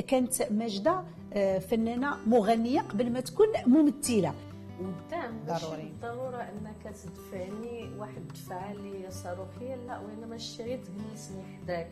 [0.00, 4.34] كانت ماجده آه، فنانة مغنية قبل ما تكون ممثلة.
[4.80, 5.82] قدام ضروري.
[5.82, 11.90] بالضروره أنك تدفعني واحد الدفعه اللي صاروخيه لا وإنما غير تجلسني حداك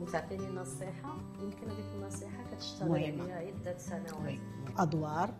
[0.00, 1.16] وتعطيني نصيحة.
[1.42, 2.92] يمكن هذيك النصيحة كتشتغل.
[2.92, 4.38] عليها عدة سنوات.
[4.78, 5.30] أدوار.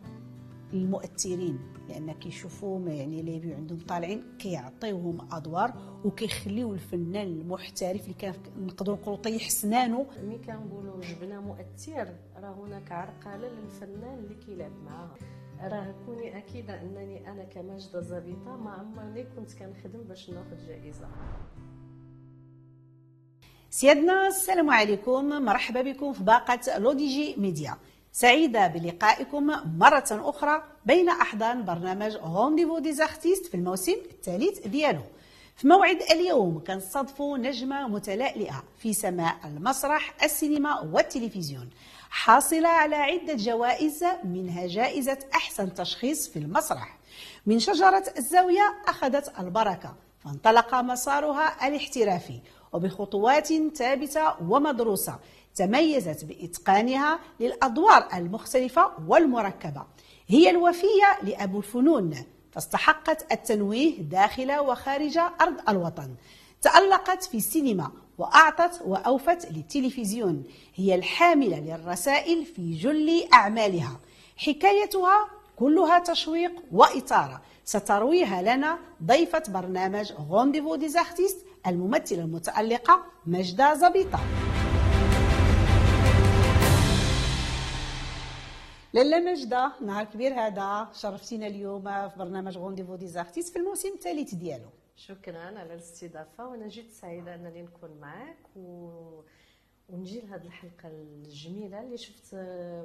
[0.73, 1.59] المؤثرين
[1.89, 5.73] لأن كيشوفوا يعني اللي بيو عندهم طالعين كيعطيوهم أدوار
[6.05, 12.93] وكيخليو الفنان المحترف اللي كان نقدروا نقولوا طيح سنانه ملي كنقولوا جبنا مؤثر راه هناك
[12.93, 15.17] عرقلة للفنان اللي كيلعب معاها
[15.63, 21.09] راه كوني أكيدة أنني أنا كماجدة زبيطة ما عمرني كنت كنخدم باش ناخذ جائزة.
[23.71, 25.25] سيادنا السلام عليكم.
[25.25, 27.77] مرحبا بكم في باقة لوديجي ميديا.
[28.15, 29.47] سعيدة بلقائكم
[29.79, 35.01] مرة أخرى بين أحضان برنامج Rendez-vous des artistes في الموسم الثالث ديالو.
[35.57, 41.71] في موعد اليوم كنصادفوا نجمة متلألئة في سماء المسرح السينما والتلفزيون.
[42.11, 46.99] حاصلة على عدة جوائز منها جائزة أحسن تشخيص في المسرح.
[47.47, 49.95] من شجرة الزاوية أخذت البركة.
[50.25, 52.41] فانطلق مسارها الاحترافي
[52.73, 55.19] وبخطوات ثابتة ومدروسة.
[55.55, 59.83] تميزت بإتقانها للأدوار المختلفة والمركبة.
[60.29, 62.17] هي الوفية لأبو الفنون
[62.53, 66.15] فاستحقت التنويه داخل وخارج أرض الوطن.
[66.63, 70.45] تألقت في السينما وأعطت وأوفت للتلفزيون.
[70.75, 74.01] هي الحاملة للرسائل في جل أعمالها.
[74.37, 84.21] حكايتها كلها تشويق وإثارة سترويها لنا ضيفة برنامج Rendez-vous des artistes الممثلة المتألقة ماجدة زبيطة.
[88.95, 90.89] لاله مجدة نهار كبير هذا.
[90.93, 94.69] شرفتينا اليوم في برنامج Rendez-vous des artistes في الموسم الثالث ديالو.
[94.97, 96.49] شكرا على الاستضافة.
[96.49, 98.91] وأنا جيت سعيدة أنني نكون معك و...
[99.89, 102.35] ونجي لهذه الحلقة الجميلة اللي شفت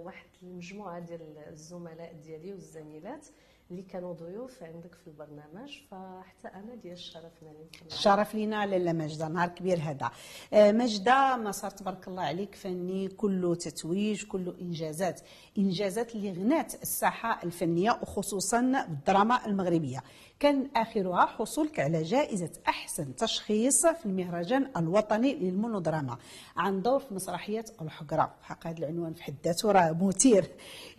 [0.05, 3.27] واحد المجموعة ديال الزملاء ديالي والزميلات.
[3.71, 7.99] اللي كانوا ضيوف عندك في البرنامج فحتى أنا ديال الشرف انني نكون معك.
[7.99, 10.11] شرف لينا لاله مجدة نهار كبير هذا.
[10.53, 15.21] آه، مجدة مسار تبارك الله عليك فني كله تتويج كله إنجازات.
[15.57, 20.03] إنجازات اللي غنات الساحة الفنية وخصوصا بالدراما المغربية.
[20.39, 26.17] كان آخرها حصولك على جائزة أحسن تشخيص في المهرجان الوطني للمونودراما
[26.57, 28.35] عن دور في مسرحية الحقرة.
[28.41, 30.45] حق هذا العنوان في حد ذاته راه مثير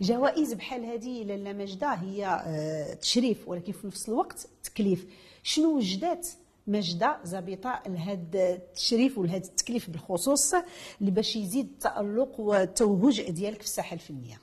[0.01, 5.07] جوائز بحال هذه لاله مجدة هي آه، تشريف ولكن في نفس الوقت تكليف.
[5.43, 6.27] شنو وجدات
[6.67, 10.53] مجدة زبيطة لهذا التشريف ولهذا التكليف بالخصوص
[11.01, 14.39] اللي باش يزيد التألق والتوهج ديالك في الساحة الفنية؟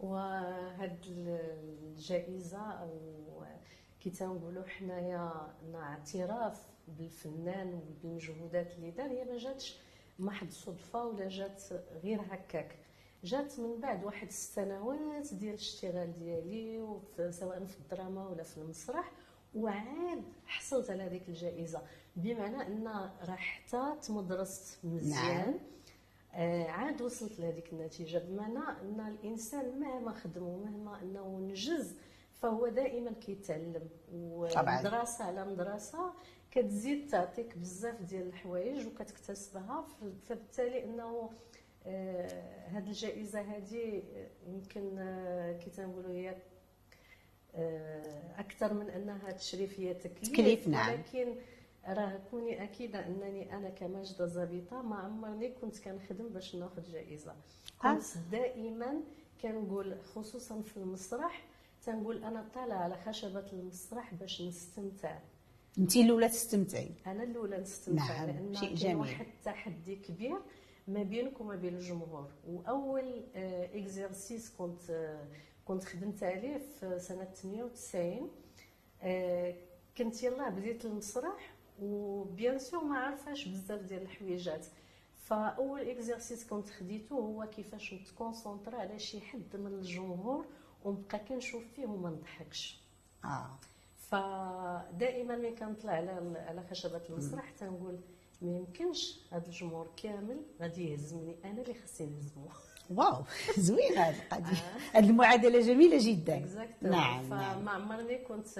[0.00, 2.88] وهاد الجائزة أو
[4.00, 9.78] كي تنقولوا حنايا اعتراف بالفنان وبالمجهودات اللي دار هي ما جاتش
[10.18, 11.62] محض صدفة ولا جات
[12.04, 12.76] غير هكاك.
[13.24, 16.98] جات من بعد واحد السنوات ديال الاشتغال ديالي
[17.30, 19.12] سواء في الدراما ولا في المسرح
[19.54, 21.82] وعاد حصلت على هذيك الجائزة.
[22.16, 22.86] بمعنى إن
[23.28, 25.36] راه حتى تمدرست مزيان.
[25.46, 25.54] نعم.
[26.34, 31.94] آه، عاد وصلت لهذيك النتيجة بمعنى إن الإنسان مهما خدم ومهما إنه نجز
[32.42, 33.88] فهو دائما كيتعلم.
[34.12, 36.12] ومدرسه على مدرسة
[36.50, 39.86] كتزيد تعطيك بزاف ديال الحوايج وكتكتسبها
[40.28, 41.30] فبالتالي إنه
[41.86, 44.02] آه، هاد الجائزة هذه
[44.46, 46.36] يمكن آه، كي تنقولوا هي
[47.54, 50.92] آه، أكثر من أنها تشريف هي تكليف تكليف، نعم.
[50.92, 51.34] ولكن
[51.86, 57.34] راه كوني أكيدة أنني أنا كماجده زبيطه ما عمرني كنت كنخدم باش ناخذ جائزة
[57.82, 59.00] كنت دائما
[59.42, 61.49] كنقول خصوصا في المسرح
[61.84, 65.18] تنقول أنا طالعه على خشبة المسرح باش نستمتع.
[65.78, 66.90] انت الأولى تستمتعي.
[67.06, 68.96] أنا الأولى نستمتع نعم، لأن شيء جميل.
[68.96, 70.38] واحد التحدي كبير
[70.88, 72.30] ما بينك وما بين الجمهور.
[72.48, 75.26] وأول اكزرسيس كنت آه،
[75.64, 78.30] كنت خدمت عليه في سنة 98
[79.02, 79.54] آه،
[79.98, 84.66] كنت يلاه بديت المسرح وبيان سور ما عارفاش بزاف ديال الحويجات.
[85.16, 90.44] فأول اكزرسيس كنت خديته هو كيفاش نتكونسونطرا على شي حد من الجمهور
[90.84, 92.80] ونبقى كنشوف فيه وما نضحكش.
[93.24, 93.58] آه.
[94.10, 98.00] فدائما ملي كنطلع على على خشبة المسرح تنقول
[98.42, 102.48] ما يمكنش هذا الجمهور كامل غادي يهزمني أنا اللي خصني نهزمو.
[102.90, 103.24] واو
[103.58, 104.56] زوين هذه القضية.
[104.92, 106.68] هذه المعادلة جميلة جدا.
[106.82, 108.58] نعم فما عمرني كنت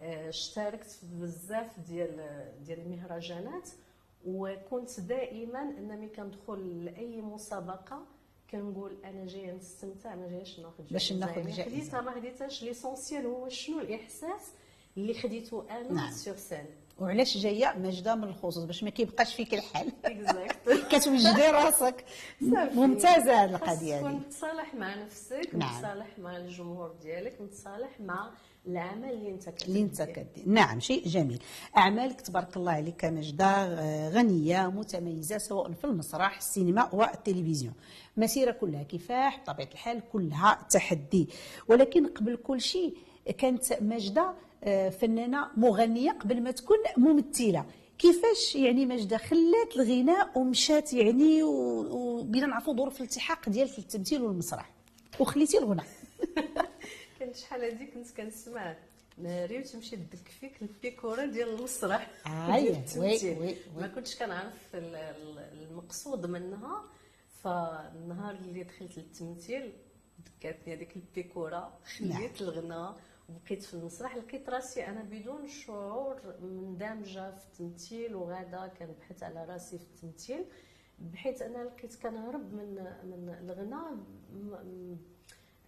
[0.00, 2.16] آه، اشتركت في بزاف ديال
[2.64, 3.68] ديال المهرجانات
[4.26, 8.06] وكنت دائما ان ملي كندخل لأي مسابقة
[8.50, 11.70] كنقول أنا جاية نستمتع ما جايش ناخذ جائزه باش ناخذ يعني جائزة.
[11.70, 14.42] خديتها ما خديتهاش l'essentiel هو شنو الإحساس
[14.96, 16.10] اللي خديته أنا نعم.
[16.10, 16.66] sur scène
[16.98, 19.92] وعلاش جاية؟ مجده من الخصوص باش ما كيبقاش فيك الحال.
[20.90, 22.04] كتوجدي راسك.
[22.74, 25.74] ممتازة هذه القضية هذه متصالح مع نفسك نعم.
[25.76, 28.30] متصالح مع الجمهور ديالك متصالح مع
[28.66, 30.44] العمل اللي انت كتدير اللي انت كدير.
[30.46, 31.42] نعم شيء جميل.
[31.76, 37.74] أعمالك تبارك الله عليك مجدة آه، غنية متميزة سواء في المسرح السينما والتلفزيون
[38.16, 41.28] مسيرة كلها كفاح بطبيعه الحال كلها تحدي.
[41.68, 42.96] ولكن قبل كل شيء
[43.38, 44.34] كانت مجدة
[44.64, 47.66] آه، فنانة مغنية قبل ما تكون ممثلة.
[47.98, 54.70] كيفاش يعني مجدة خلات الغناء ومشات يعني وبينا نعرفوا ظروف الالتحاق ديالك للتمثيل والمسرح.
[55.20, 55.86] وخليتي الغناء.
[57.18, 58.76] كنت شحال هادي كنت كنسمع.
[59.18, 62.10] ناري وتمشي تدك فيك البيكورة ديال المسرح.
[62.26, 63.38] آه، ديال وي- التمثيل.
[63.38, 63.56] وي-.
[63.80, 66.82] ما كنتش كنعرف ال- ال- المقصود منها.
[67.42, 69.72] فالنهار اللي دخلت للتمثيل
[70.18, 72.96] دكاتني هذيك البيكورة خليت الغناء
[73.28, 79.78] وبقيت في المسرح لقيت راسي أنا بدون شعور مندمجة في التمثيل وغادا كنبحث على راسي
[79.78, 80.44] في التمثيل.
[80.98, 82.74] بحيث أنا لقيت كنهرب من
[83.04, 83.96] من الغناء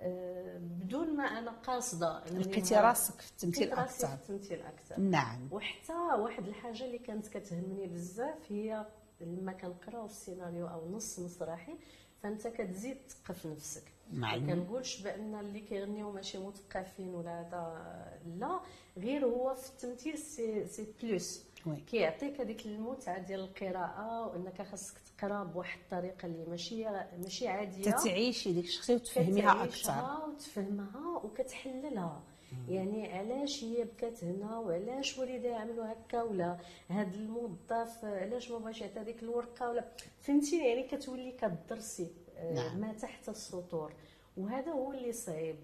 [0.01, 2.75] آه، بدون ما أنا قاصدة لقيتي.
[2.75, 4.17] راسك في التمثيل راسي أكثر.
[4.17, 5.01] في التمثيل أكثر.
[5.01, 5.49] نعم.
[5.53, 8.87] وحتى واحد الحاجة اللي كانت كتهمني بزاف هي
[9.21, 11.75] لما كنقراو السيناريو أو نص مسرحي
[12.23, 13.83] فأنت كتزيد تثقف نفسك.
[14.13, 18.61] ما كنقولش بأن اللي كيغنيو ماشي مثقفين ولا هذا لا.
[18.99, 21.45] غير هو في التمثيل c'est c'est plus.
[21.91, 26.85] كيعطيك هذيك المتعة ديال القراءة وأنك خاصك تقرا بواحد الطريقة اللي ماشي
[27.23, 27.91] ماشي عادية.
[27.91, 32.23] تتعيشي ديك الشخصية وتفهميها أكثر وتفهمها وكتحللها.
[32.69, 36.57] يعني علاش هي بكات هنا وعلاش والديها عملوا هكا ولا
[36.91, 39.85] هاد الموظف علاش ما بغاش يعطي هذيك الورقة ولا؟
[40.21, 42.79] فهمتي؟ يعني كتولي كدرسي آه، نعم.
[42.81, 43.93] ما تحت السطور.
[44.37, 45.57] وهذا هو اللي صعيب.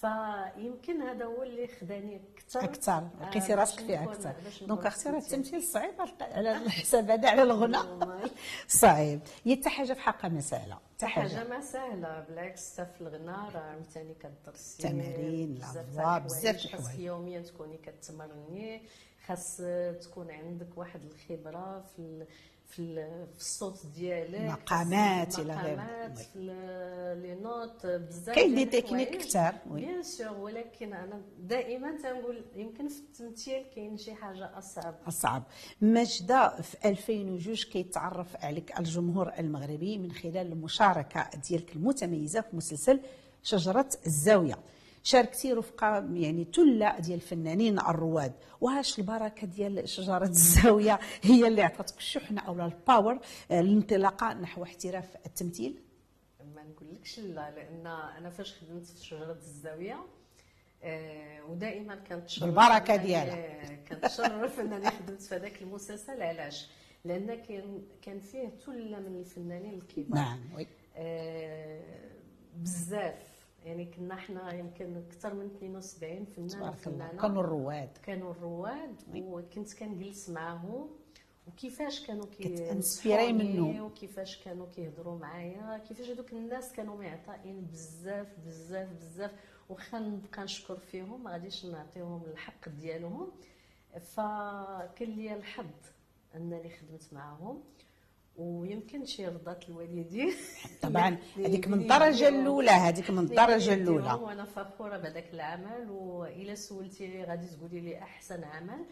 [0.00, 2.64] فيمكن هذا هو اللي خداني أكثر.
[2.64, 3.08] أكثر.
[3.20, 4.32] لقيتي آه، راسك باش فيه أكثر.
[4.66, 5.62] دونك في اختيار التمثيل.
[5.62, 8.30] صعيب على- الحساب هذا على والله.
[8.68, 9.20] صعيب.
[9.44, 10.78] هي حتى حاجة في حقها ما سهلة.
[11.04, 16.66] حاجة ما سهلة بالعكس حتى في الغناء راه عاوتاني كدرسي تمارين، بزاف الأضواء، تاع بزاف.
[16.66, 18.82] خاصك يوميا تكوني كتمرني
[19.26, 19.56] خاص
[20.00, 22.26] تكون عندك واحد الخبرة في.
[22.68, 23.26] في, ال...
[23.34, 25.72] في الصوت ديالك مقامات خاص إلى غير.
[25.72, 26.24] المقامات oui.
[26.24, 26.38] في
[27.22, 29.26] les notes بزاف كاين des techniques
[29.70, 29.80] oui.
[29.80, 35.42] bien sûr ولكن أنا دائما تنقول يمكن في التمثيل كاين شي حاجة أصعب صعب
[35.80, 43.00] ماجدة في 2002 كيتعرف عليك الجمهور المغربي من خلال المشاركة ديالك المتميزة في مسلسل
[43.42, 44.58] شجرة الزاوية
[45.06, 48.32] شاركتي رفقة يعني ثلة ديال الفنانين الرواد.
[48.60, 53.18] واش البركة ديال شجرة الزاوية هي اللي عطاتك الشحنة أو ال power
[53.50, 55.82] آه، الانطلاقة نحو احتراف التمثيل.
[56.54, 60.06] ما نقولكش لا لأن أنا فاش خدمت في شجرة الزاوية
[60.82, 63.74] آه ودائما كنت بالبركة ديالها.
[63.88, 66.66] كنتشرف انني خدمت في هذاك المسلسل علاش؟
[67.04, 70.18] لأن كان كان فيه ثله من الفنانين الكبار.
[70.18, 70.66] نعم oui.
[70.96, 71.80] آه
[72.56, 73.35] بزاف.
[73.66, 77.98] يعني كنا حنا يمكن أكثر من 72 فنان وفنانه كانوا الرواد.
[78.02, 80.90] كانوا الرواد وكنت كنجلس معاهم.
[81.46, 83.80] وكيفاش كانوا كينصحوني منهم.
[83.80, 85.78] وكيفاش كانوا كيهضروا معايا.
[85.78, 89.30] كيفاش هذوك الناس كانوا معطائين بزاف بزاف بزاف.
[89.68, 93.32] وخا نبقى نشكر فيهم ما غاديش نعطيهم الحق ديالهم.
[94.00, 95.66] فكان لي الحظ
[96.34, 97.62] أنني خدمت معاهم.
[98.38, 100.32] ويمكن شي رضات الوالدين.
[100.82, 101.16] طبعا.
[101.46, 103.24] هذيك من يديروا- الأولى هذيك من
[103.72, 104.22] يديروا الأولى.
[104.22, 108.84] وأنا فخورة بهذاك العمل وإلا سولتي غادي تقولي لي أحسن عمل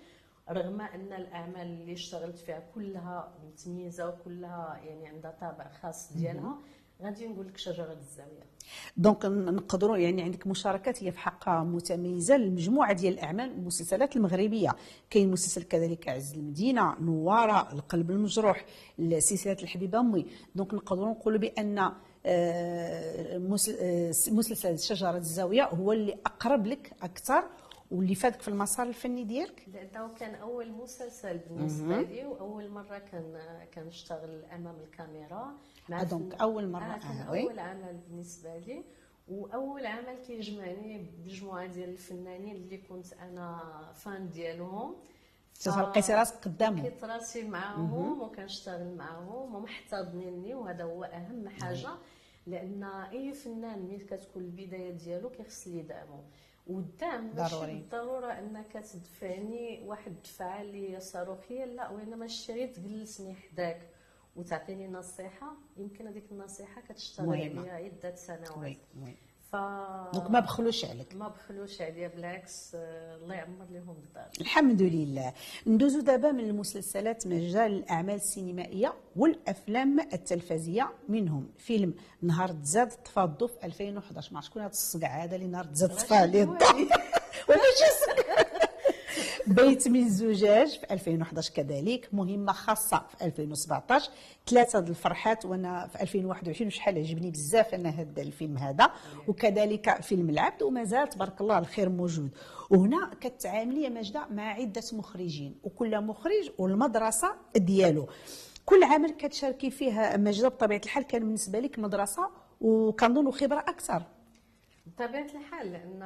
[0.51, 6.59] رغم أن الأعمال اللي اشتغلت فيها كلها متميزة وكلها يعني عندها طابع خاص ديالها.
[7.03, 8.45] غادي نقول لك شجرة الزاويه
[8.97, 14.71] دونك نقدروا يعني عندك مشاركات هي في حقها متميزة لمجموعة ديال الأعمال المسلسلات المغربية.
[15.11, 18.65] كاين مسلسل كذلك عز المدينة نوارة القلب المجروح
[19.19, 20.27] سلسله الحبيبة أمي.
[20.55, 21.93] donc نقدروا نقولوا بأن آه،
[22.27, 23.39] آه،
[24.31, 27.45] مسلسل شجرة الزاويه هو اللي أقرب لك أكثر
[27.91, 33.41] واللي فادك في المسار الفني ديالك؟ لأنه كان أول مسلسل بالنسبة لي وأول مرة كان
[33.75, 35.55] كنشتغل أمام الكاميرا.
[36.03, 37.39] donc أول مرة، آه كان آه،.
[37.43, 38.85] أول عمل بالنسبة لي
[39.29, 43.61] وأول عمل كيجمعني بمجموعة ديال الفنانين اللي كنت أنا
[43.95, 44.97] فان ديالهم.
[45.55, 46.87] ف- لقيتي راسك قدامهم.
[46.87, 51.89] لقيت راسي معاهم وكنشتغل معاهم ومحتضنيني وهذا هو أهم حاجة
[52.47, 56.21] لأن أي فنان ملي كتكون البداية ديالو كيخص لي يدعمو
[56.67, 57.67] والدعم ماشي.
[57.67, 63.89] بالضرورة أنك تدفعني واحد الدفعة اللي صاروخية لا وإنما غير تجلسني حداك.
[64.37, 67.29] وتعطيني نصيحه يمكن هذيك النصيحة كتشتغل.
[67.29, 68.57] عليا عدة سنوات.
[68.57, 69.17] وي وي.
[69.53, 69.57] ف
[70.15, 71.15] دونك ما بخلوش عليك.
[71.15, 75.33] ما بخلوش عليا بالعكس آه، الله يعمر لهم الدار الحمد لله.
[75.67, 80.93] ندوزو دابا من المسلسلات مجال الأعمال السينمائية والأفلام التلفزية.
[81.09, 85.47] منهم فيلم نهار تزاد طفى الضو في 2011 ما عرفت شكون هذا الصقع هذا اللي
[85.47, 86.55] نهار تزاد طفى عليه الضو
[87.49, 87.85] ولا شي
[89.47, 94.11] بيت من الزجاج في 2011 كذلك مهمة خاصة في 2017
[94.47, 98.91] ثلاثة د الفرحات وأنا في 2021 وشحال عجبني بزاف أنا هذا الفيلم هذا.
[99.29, 102.31] وكذلك فيلم العبد ومازال تبارك الله الخير موجود.
[102.71, 108.09] وهنا كتعاملي يا ماجدة مع عدة مخرجين وكل مخرج والمدرسة ديالو.
[108.67, 114.03] كل عمل كتشاركي فيه ماجدة بطبيعة الحال كان بالنسبة لك مدرسة وكنظن خبرة أكثر.
[114.87, 116.03] بطبيعة الحال لأن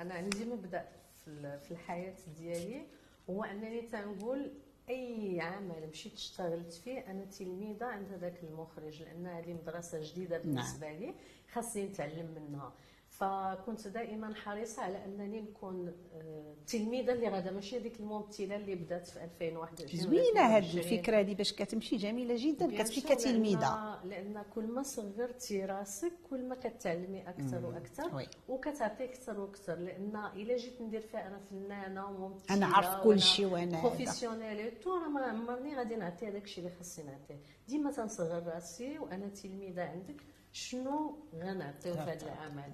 [0.00, 1.01] أنا عندي مبدأ.
[1.24, 2.86] في الحياة ديالي
[3.30, 4.52] هو أنني تنقول
[4.88, 10.46] أي عمل مشيت اشتغلت فيه أنا تلميذة عند هذاك المخرج لأن هذه مدرسة جديدة نعم.
[10.46, 11.14] بالنسبة لي
[11.52, 12.72] خاصني نتعلم منها
[13.18, 19.06] فكنت دائما حريصة على أنني نكون آه، تلميذه اللي غادا ماشي هذيك الممثلة اللي بدات
[19.06, 24.82] في 2021 زوينه هذه الفكرة هذه باش كتمشي جميلة جدا كتفي كتلميذه لأن كل ما
[24.82, 31.26] صغرتي راسك كل ما كتعلمي أكثر وأكثر وكتعطي أكثر وأكثر لأن إلا جيت ندير فيها
[31.26, 36.28] أنا فنانة وممثلة أنا عارف كل شيء وأنا professionnelle tout أنا ما عمرني غادي نعطي
[36.28, 37.40] هذاك الشيء اللي خاصني نعطيه.
[37.68, 42.72] ديما تنصغر راسي وأنا تلميذة عندك شنو غنعطيو في هذا العمل؟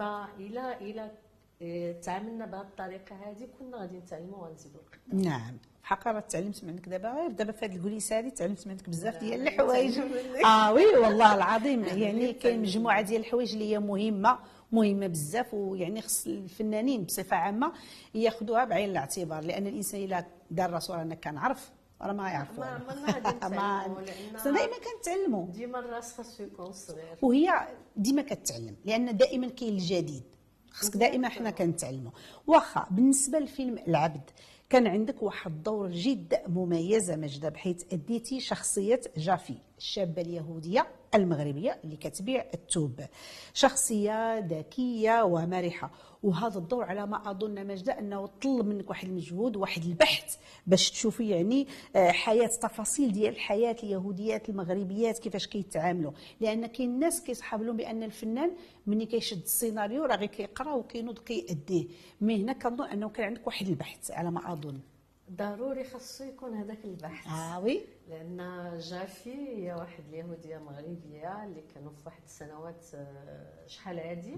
[0.00, 1.10] فإلى إلى
[2.02, 4.80] تعاملنا بهذه الطريقة هذه كنا غادي نتعلموا وغنزيدوا
[5.12, 5.58] نعم.
[5.82, 9.48] حقا راه تعلمت منك دابا غير دابا في هذه الكوليسه هذه تعلمت منك بزاف ديال
[9.48, 9.98] الحوايج.
[10.44, 11.84] آه وي والله العظيم.
[11.84, 14.38] يعني كاين مجموعة ديال الحوايج اللي هي مهمة
[14.72, 17.72] مهمة بزاف ويعني خص الفنانين بصفة عامة
[18.14, 21.70] ياخذوها بعين الاعتبار لأن الإنسان إلا دار راسو رانا كنعرف.
[22.02, 23.88] راه ما يعرفوا ما ما
[24.44, 30.22] دائما كنتعلموا ديما الراس خاصو يكون صغير وهي ديما كتعلم لأن دائما كاين الجديد.
[30.70, 32.10] خصك دائما حنا كنتعلموا.
[32.46, 34.30] واخا بالنسبة لفيلم العبد
[34.70, 41.96] كان عندك واحد الدور جد مميز مجده بحيث أديتي شخصية جافي الشابة اليهودية المغربية اللي
[41.96, 43.00] كتبيع التوب.
[43.54, 45.90] شخصية ذكية ومرحة.
[46.22, 50.36] وهذا الدور على ما أظن مجده أنه طلب منك واحد المجهود واحد البحث
[50.66, 56.12] باش تشوفي يعني آه، حياة تفاصيل ديال الحياة اليهوديات المغربيات كيفاش كيتعاملوا.
[56.40, 58.50] لأن كاين الناس كيصحاب لهم بأن الفنان
[58.86, 61.86] ملي كيشد السيناريو راه غير كيقرا وكينوض كيأديه.
[62.20, 64.59] مي هنا كنظن أنه كان عندك واحد البحث على ما أظن.
[65.32, 67.26] ضروري خاصو يكون هذاك البحث.
[67.28, 73.98] آه وي لأن جافي هي واحد اليهودية مغربية اللي كانوا في واحد السنوات آه، شحال
[73.98, 74.36] هادي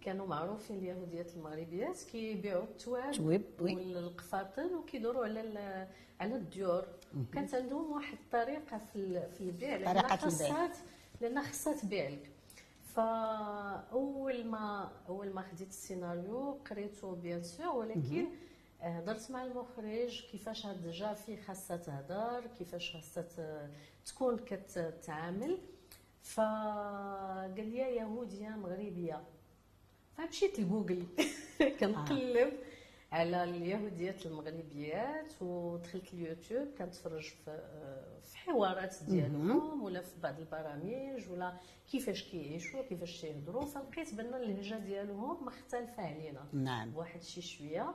[0.00, 3.14] كانوا معروفين اليهوديات المغربيات كيبيعوا التواب
[3.60, 5.88] والقفاطن وكيدوروا على
[6.20, 6.84] على الديور.
[7.32, 10.72] كانت عندهم واحد الطريقة في في البيع لأن خاصها
[11.20, 12.30] لأن خاصها تبيع لك.
[12.94, 18.26] فأول ما أول ما خديت السيناريو قريته bien sûr ولكن
[18.80, 23.70] هضرت مع المخرج كيفاش هاد جافي خاصها تهضر كيفاش خاصها
[24.06, 25.58] تكون كتعامل
[26.22, 29.22] فقال لي يهودية مغربية.
[30.16, 31.06] فمشيت لجوجل.
[31.80, 32.52] كنقلب
[33.12, 37.60] على اليهوديات المغربيات ودخلت اليوتيوب كنتفرج في
[38.24, 41.56] في حوارات ديالهم ولا في بعض البرامج ولا
[41.90, 43.64] كيفاش كيعيشوا كيفاش تيهضروا.
[43.64, 46.46] فلقيت بأن اللهجة ديالهم مختلفة علينا.
[46.52, 46.96] نعم.
[46.96, 47.94] واحد شي شوية.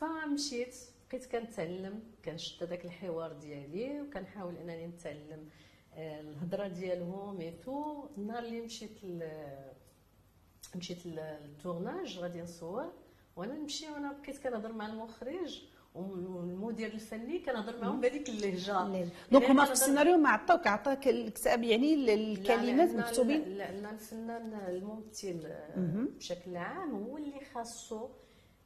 [0.00, 0.76] فمشيت
[1.08, 5.48] بقيت كنتعلم كنشد هذاك الحوار ديالي وكنحاول أنني نتعلم
[5.94, 9.28] آه، الهضرة ديالهم ميتو النهار اللي مشيت ل...
[10.76, 12.92] مشيت لل tournage غادي نصور.
[13.36, 15.62] وأنا نمشي وأنا بقيت كنهضر مع المخرج
[15.94, 19.08] والمدير الفني كنهضر معاهم بهذيك اللهجة.
[19.32, 23.40] donc هما في السيناريو ما عطاوك عطاك الكتاب يعني الكلمات مكتوبين.
[23.56, 25.52] لا الفنان الممثل
[25.86, 28.10] بشكل عام هو اللي خاصو آه،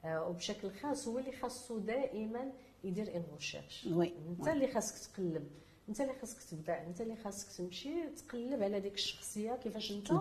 [0.06, 2.52] وبشكل خاص هو اللي خاصو دائما
[2.84, 3.86] يدير إن ريشيرش.
[4.28, 5.50] أنت اللي خاصك تقلب.
[5.88, 6.86] أنت اللي خاصك تبدع.
[6.86, 10.12] أنت اللي خاصك تمشي تقلب على ديك الشخصية كيفاش أنت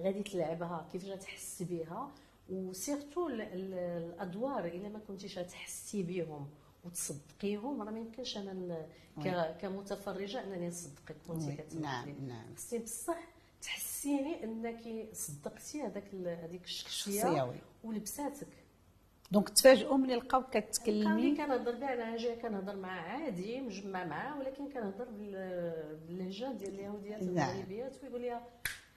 [0.00, 2.10] غادي تلعبها كيفاش تحس بها
[2.50, 6.50] وسيرتو الأدوار إلا ما كنتيش تحسي بهم
[6.84, 8.86] وتصدقيهم راه ما يمكنش أنا
[9.60, 12.54] كمتفرجة أنني نصدقك كنتي كتمثلي نعم نعم.
[12.56, 13.18] خصني بصح
[13.62, 17.54] تحسيني أنك صدقتي هذاك هذيك الشخصية
[17.84, 18.48] ولبساتك.
[19.30, 24.68] donc تفاجئوا ملي لقاو كتكلمي كنهضر كاع أنا جاي كنهضر معاه عادي مجمع معاه ولكن
[24.68, 27.50] كنهضر باللهجة ديال اليهوديات نعم.
[27.50, 28.40] المغربيات ويقول لي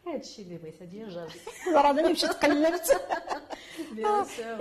[0.07, 1.39] هذا الشيء اللي بغيت هذه جافي.
[1.75, 3.01] راه أنا مشيت قلبت.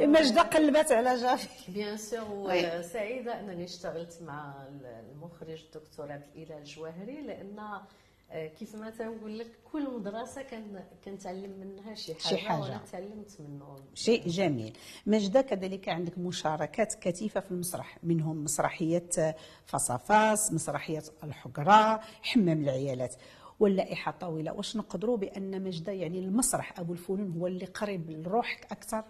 [0.15, 1.73] ماجده قلبت على جافي.
[1.73, 2.25] bien sûr
[2.79, 7.83] وسعيده أنني اشتغلت مع المخرج الدكتور عبد الاله الجواهري لأن آه،
[8.31, 12.61] كيف ما تنقول لك كل مدرسة كان كنتعلم منها شي حاجة, شي حاجة.
[12.61, 13.77] وأنا تعلمت منهم.
[13.95, 14.77] شيء جميل.
[15.07, 23.15] مجدة كذلك عندك مشاركات كثيفة في المسرح منهم مسرحية فصفاص مسرحية الحجرة حمام العيالات.
[23.61, 24.53] واللائحة طويلة.
[24.53, 29.05] واش نقدروا بأن مجدة يعني المسرح أبو الفنون هو اللي قريب لروحك أكثر؟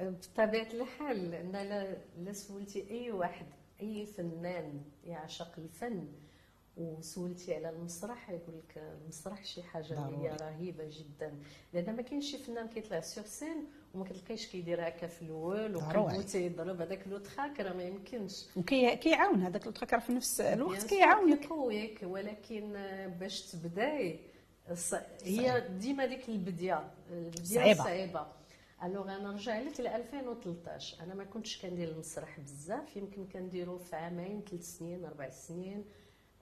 [0.00, 3.46] بطبيعة الحال ان لا لا سولتي أي واحد
[3.82, 6.08] أي فنان يعشق الفن.
[6.76, 11.34] وسولتي على المسرح يقول لك المسرح شي حاجة اللي هي رهيبة جدا.
[11.72, 16.22] لأن ما كاينش شي فنان كيطلع sur scène وما كتلقايش كيدير هكا في الأول وقلبو
[16.22, 18.44] تيضرب هذاك le trac راه ما يمكنش.
[18.56, 22.72] وكيعاون هذاك le trac في نفس الوقت كيعاونك كيقويك ولكن
[23.20, 24.20] باش تبداي
[25.24, 28.26] هي ديما ديك البدية البدية صعيبة, صعيبة.
[28.82, 33.96] alors أنا نرجع لك ل 2013 أنا ما كنتش كندير المسرح بزاف يمكن كنديرو في
[33.96, 35.84] عامين ثلاث سنين أربع سنين.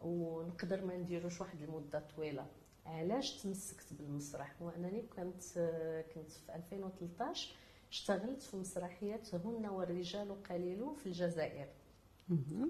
[0.03, 2.47] ونقدر ما نديروش واحد المدة طويلة.
[2.87, 5.43] علاش تمسكت بالمسرح؟ هو أنني كنت
[6.15, 7.55] كنت في 2013
[7.91, 11.69] اشتغلت في مسرحيه هن والرجال قليل في الجزائر.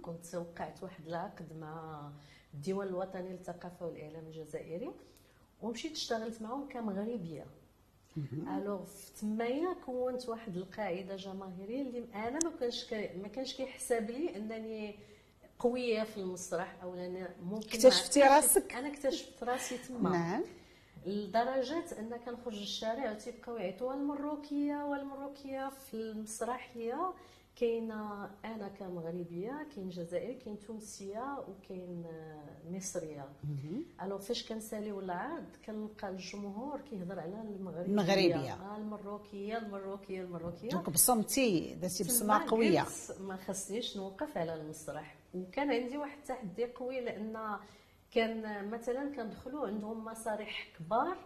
[0.03, 2.11] كنت وقعت واحد العقد مع
[2.55, 4.91] الديوان الوطني للثقافة والإعلام الجزائري
[5.63, 7.47] ومشيت اشتغلت معهم كمغربية.
[8.57, 8.87] ألوغ
[9.21, 14.95] تمايا كونت واحد القاعدة جماهيرية اللي أنا ما كانش ما كانش كيحسب لي أنني
[15.59, 20.11] قوية في المسرح أو أنا ممكن اكتشفتي راسك؟ أنا اكتشفت راسي تما.
[20.11, 20.43] نعم.
[21.07, 27.13] لدرجه أن كنخرج الشارع وتيبقاو يعيطوا المروكيه والمروكية في المسرحية.
[27.57, 32.07] كاينة أنا كمغربية كاين جزائري كاين تونسية وكاين
[32.71, 33.29] مصرية.
[34.03, 37.87] alors فاش كنساليو العرض كنلقى الجمهور كيهضر على المغربية.
[37.91, 40.69] المغربيه آه المروكية المروكية المروكية.
[40.69, 42.87] donc بصمتي درتي بصمة قوية.
[43.21, 45.18] ما خصنيش نوقف على المسرح.
[45.35, 47.59] وكان عندي واحد التحدي قوي لأن
[48.11, 51.17] كان مثلا كندخلوا عندهم مسارح كبار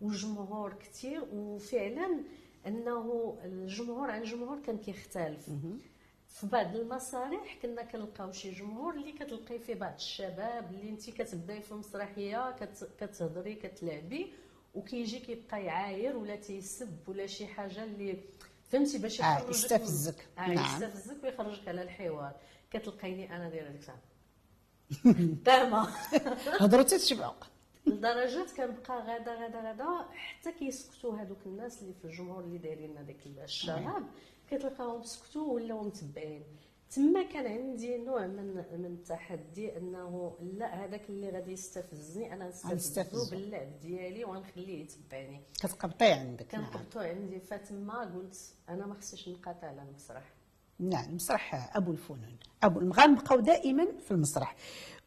[0.00, 2.20] وجمهور كثير وفعلا
[2.66, 5.50] أنه الجمهور عن الجمهور كان كيختلف.
[6.28, 11.60] في بعض المسارح كنا كنلقاو شي جمهور اللي كتلقاي فيه بعض الشباب اللي انت كتبداي
[11.62, 12.56] في المسرحيه
[13.00, 14.32] كتهضري كتلعبي
[14.74, 18.18] وكيجي كيبقى يعاير ولا تيسب ولا شي حاجة اللي
[18.70, 20.28] فهمتي باش يخرجك آه يستفزك.
[20.38, 20.82] آه نعم.
[20.82, 22.32] يستفزك ويخرجك على الحوار.
[22.70, 24.00] كتلقيني أنا دايرة ديك الساعة.
[25.44, 25.86] تمام.
[26.62, 27.34] هضرتي تشبعوا
[27.86, 33.26] لدرجة كنبقى غدا غدا غدا حتى كيسكتوا هذوك الناس اللي في الجمهور اللي دايرين هذاك
[33.26, 34.06] الشباب
[34.50, 36.44] كتلقاهم سكتوا ولاو متبعين.
[36.90, 43.30] تما كان عندي نوع من من التحدي أنه لا هذاك اللي غادي يستفزني أنا نستفزو
[43.30, 45.40] باللعب ديالي ونخليه يتبعني.
[45.54, 47.40] كتقبطي عندك كنقبطو عندي.
[47.40, 50.32] فتما قلت أنا ما خصنيش نقاطع على المسرح
[50.80, 52.36] نعم المسرح أبو الفنون.
[52.62, 54.56] أبو غنبقاو دائما في المسرح.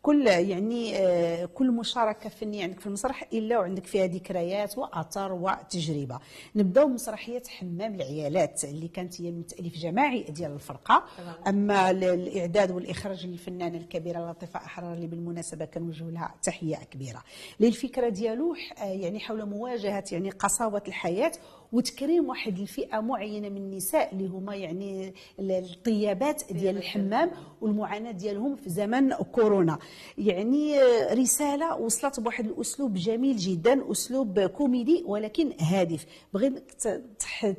[0.01, 6.19] كل يعني آه، كل مشاركة فنية عندك في المسرح إلا وعندك فيها ذكريات وأثار وتجربة.
[6.55, 11.05] نبدأو مسرحية حمام العيالات اللي كانت هي من تاليف جماعي ديال الفرقة.
[11.47, 17.23] أما الإعداد والإخراج للفنانة الكبيرة لطيفة أحرار اللي بالمناسبة كنوجه لها تحية كبيرة.
[17.59, 21.31] للفكرة ديالو يعني حول مواجهة يعني قساوه الحياة
[21.73, 27.31] وتكريم واحد الفئه معينة من النساء اللي هما يعني الطيابات ديال الحمام
[27.61, 29.79] والمعاناة ديالهم في زمن كورونا.
[30.17, 30.81] يعني
[31.11, 36.05] رسالة وصلت بواحد الأسلوب جميل جدا أسلوب كوميدي ولكن هادف.
[36.33, 36.87] بغيت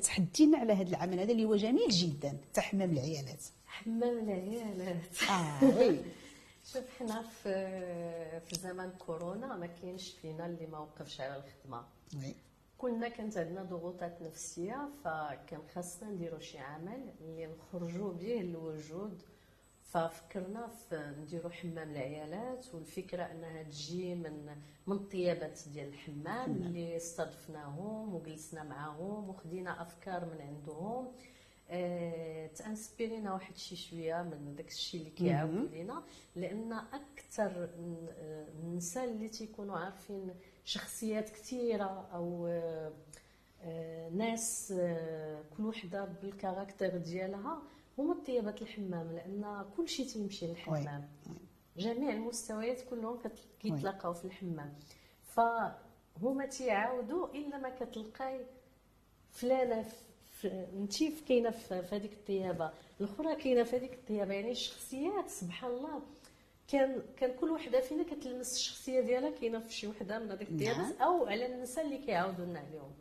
[0.00, 2.36] تحدثينا على هذا العمل هذا اللي هو جميل جدا.
[2.54, 3.44] تاع حمام العيالات.
[3.66, 5.22] حمام العيالات.
[5.30, 5.94] آه.
[6.72, 7.52] شوف حنا في
[8.46, 11.84] في زمن كورونا ما كاينش فينا اللي ما وقفش على الخدمة.
[12.84, 19.22] كنا كانت عندنا ضغوطات نفسية فكان خاصنا نديرو شي عمل اللي نخرجوا به للوجود
[19.82, 24.46] ففكرنا في نديرو حمام العيالات والفكرة أنها تجي من
[24.86, 31.12] من الطيابات ديال الحمام اللي استضفناهم وجلسنا معاهم وخدينا أفكار من عندهم.
[31.70, 36.02] آه تأنسبيرينا واحد شي شوية من داك الشيء اللي كيعاودوا لينا
[36.36, 37.68] لأن أكثر
[38.54, 42.92] النساء اللي تيكونوا عارفين شخصيات كثيرة أو آه،
[43.62, 47.62] آه، ناس آه، كل وحدة بالكاركتر ديالها
[47.98, 51.08] هما الطيبات الحمام لأن كل شيء تيمشي للحمام.
[51.76, 53.18] جميع المستويات كلهم
[53.60, 54.74] كيتلاقاو في الحمام.
[55.24, 58.40] فهما تيعاودوا إلا ما كتلقاي
[59.32, 59.84] فلانة
[60.44, 62.70] انت كاينة في هذيك الطيابة.
[63.00, 64.34] الأخرى كاينة في هذيك الطيابة.
[64.34, 66.02] يعني الشخصيات سبحان الله
[66.68, 70.98] كان كان كل وحده فينا كتلمس الشخصيه ديالها كاينة في شي وحده من هذيك الديالات
[70.98, 71.02] نعم.
[71.02, 72.92] أو على النساء اللي كيعاودوا لنا عليهم.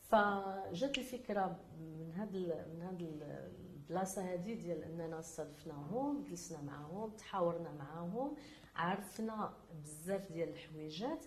[0.00, 2.36] فجات الفكرة من هاد
[2.74, 8.36] من هاد البلاصة هذه ديال أننا استضفناهم جلسنا معاهم تحاورنا معاهم
[8.76, 9.52] عرفنا
[9.82, 11.24] بزاف ديال الحويجات.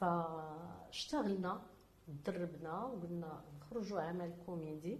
[0.00, 1.62] فاشتغلنا
[2.26, 4.98] دربنا وقلنا نخرجوا عمل كوميدي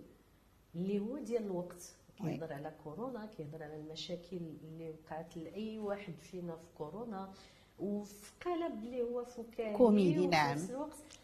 [0.74, 1.94] اللي هو ديال الوقت.
[2.18, 7.32] كيهضر على كورونا كيهضر على المشاكل اللي وقعت لأي واحد فينا في كورونا
[7.78, 10.58] وفي قالب اللي هو فكاهي كوميدي نعم.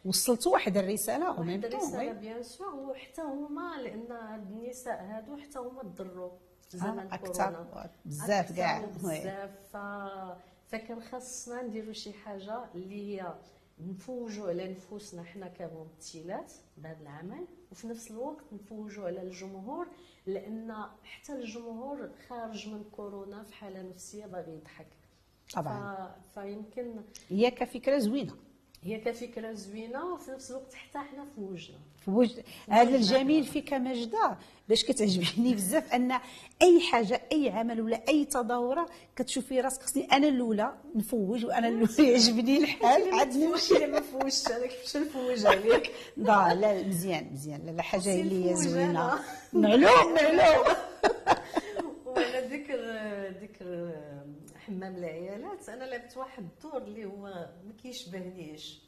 [0.05, 5.83] وصلتوا واحد الرسالة واحد الرسالة bien sûr وحتى هما لأن هاد النساء هادو حتى هما
[5.83, 6.31] تضروا
[6.71, 7.91] في زمن آه كورونا.
[8.05, 8.85] بزاف كاع.
[8.85, 9.51] بزاف.
[10.69, 13.35] فكان خاصنا نديروا شي حاجة اللي هي
[13.81, 19.87] نفوجوا على نفوسنا حنا كممثلات بهذا العمل وفي نفس الوقت نفوجوا على الجمهور
[20.27, 24.87] لأن حتى الجمهور خارج من كورونا في حالة نفسية باغي يضحك.
[25.55, 26.15] طبعا.
[26.35, 28.37] فيمكن هي كفكرة زوينة.
[28.85, 34.37] هي كفكره زوينة وفي نفس الوقت حتى حنا فوجنا فوجد هذا الجميل فيك مجدة
[34.69, 36.13] باش كتعجبني بزاف أن
[36.63, 39.83] أي حاجة أي عمل ولا أي تظاهره كتشوفي راسك.
[39.83, 43.15] خصني أنا الأولى نفوج وأنا الأولى يعجبني الحال.
[43.15, 43.87] عاد نمشي.
[43.87, 47.77] ما فوجش أنا كيفاش نفوج عليك؟ لا لا مزيان مزيان.
[47.77, 49.19] لا حاجة اللي هي زوينة.
[49.53, 50.65] معلوم معلوم
[52.07, 52.81] وأنا ذكر
[53.43, 53.93] ذكر
[54.67, 55.69] حمام العيالات.
[55.69, 57.23] أنا لعبت واحد الدور اللي هو
[57.67, 58.83] ما كيشبهنيش.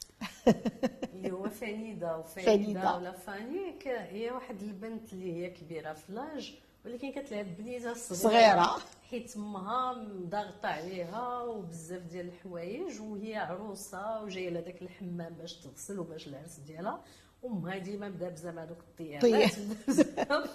[1.15, 3.75] اللي هو فنيده وفنيده ولا فاني.
[3.87, 8.77] هي واحد البنت اللي هي كبيرة في لاج ولكن كتلعب بنيته صغيرة.
[9.11, 9.93] حيت أمها
[10.29, 17.05] ضاغطه عليها وبزاف ديال الحوايج وهي عروسة وجاية لهذاك الحمام باش تغسل وباش العرس ديالها.
[17.45, 19.53] أمها ديما دابزه مع دوك الطيارات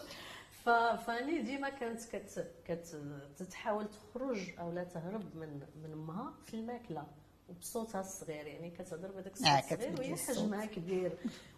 [1.08, 2.47] فاني ديما كانت كت
[3.39, 7.08] كتحاول تخرج أو لا تهرب من من أمها في الماكلة
[7.49, 11.12] وبصوتها الصغير يعني كتهضر بهذاك الصوت آه الصغير وهي حجمها كبير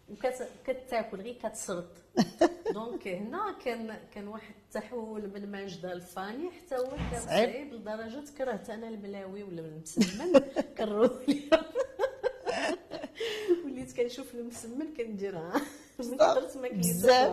[0.09, 1.89] وكتاكل غير كتسرط
[2.73, 7.73] donc هنا كان كان واحد التحول من ماجدة لفاني حتى هو كان صعيب.
[7.73, 10.39] لدرجة كرهت أنا الملاوي ولا المسمن
[10.77, 11.49] كرهولي
[13.65, 15.61] وليت كنشوف المسمن كنديرها.
[16.79, 17.27] بزاف.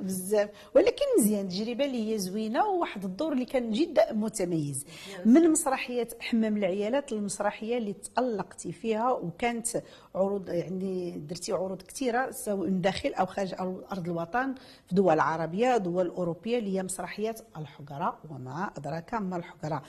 [0.00, 0.50] بزاف.
[0.74, 4.86] ولكن مزيان تجربه اللي هي زوينة وواحد الدور اللي كان جدا متميز.
[5.24, 9.66] من مسرحية حمام العيالات المسرحيه اللي تألقتي فيها وكانت
[10.14, 13.54] عروض يعني درتي عروض كثيره سواء داخل أو خارج
[13.92, 14.54] أرض الوطن
[14.88, 19.82] في دول عربية دول أوروبية اللي هي مسرحيات الحجرة وما أدراك ما الحجرة.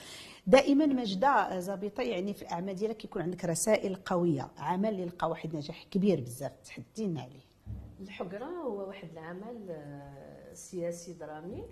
[0.46, 4.48] دائما مجدة زابطة يعني في الأعمال ديالك يكون عندك رسائل قوية.
[4.58, 6.52] عمل اللي لقى واحد نجاح كبير بزاف.
[6.64, 7.45] تحدينا عليه.
[8.00, 11.64] الحجرة هو واحد العمل آه، سياسي درامي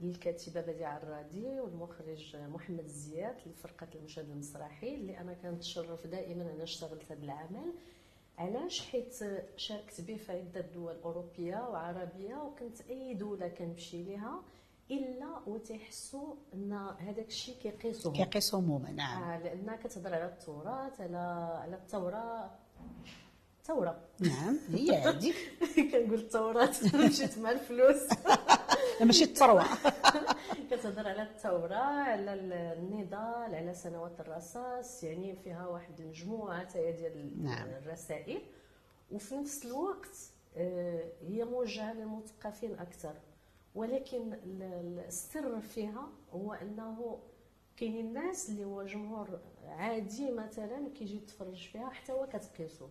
[0.00, 7.12] للكاتبة بديعة الرادي والمخرج محمد الزيات لفرقة المشهد المسرحي اللي أنا كنتشرف دائما أنا اشتغلت
[7.12, 7.72] هذا العمل.
[8.38, 9.14] علاش؟ حيت
[9.56, 14.42] شاركت به في عدة دول أوروبية وعربية وكنت أي دولة كنمشي لها
[14.90, 18.12] إلا وتيحسوا أن هذاك الشيء كيقيسهم.
[18.12, 19.22] كيقيسهم نعم.
[19.22, 21.18] آه لأن كتهضر على التراث على
[21.62, 22.58] على الثورة.
[23.64, 25.34] ثوره نعم هي عادي
[25.92, 28.02] كنقول الثورات مشيت مع الفلوس
[29.00, 29.64] ماشي الثروه
[30.72, 37.68] كتهضر على الثورة على النضال على سنوات الرصاص يعني فيها واحد المجموعة ديال نعم.
[37.68, 38.42] الرسائل.
[39.10, 40.16] وفي نفس الوقت
[40.56, 43.14] آه، هي موجهة للمثقفين أكثر.
[43.74, 44.32] ولكن
[45.08, 47.20] السر فيها هو أنه
[47.76, 52.88] كاينين الناس اللي هو جمهور عادي مثلا كيجي يتفرج فيها حتى هو كتقيسو.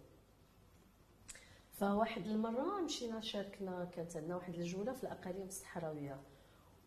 [1.81, 6.19] فواحد المرة مشينا شاركنا كانت عندنا واحد الجولة في الأقاليم الصحراوية